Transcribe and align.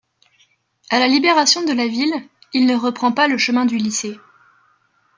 À 0.89 0.97
la 0.97 1.07
libération 1.07 1.63
de 1.63 1.73
la 1.73 1.85
ville, 1.85 2.27
il 2.55 2.65
ne 2.65 2.75
reprend 2.75 3.11
pas 3.11 3.27
le 3.27 3.37
chemin 3.37 3.67
du 3.67 3.77
lycée. 3.77 4.19